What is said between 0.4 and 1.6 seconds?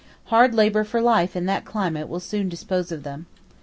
labour for life in